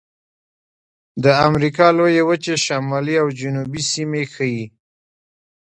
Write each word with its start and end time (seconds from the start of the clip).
د 1.23 1.25
امریکا 1.47 1.87
لویې 1.97 2.23
وچې 2.29 2.55
شمالي 2.65 3.15
او 3.21 3.27
جنوبي 3.39 3.81
سیمې 3.93 4.23
ښيي. 4.33 4.65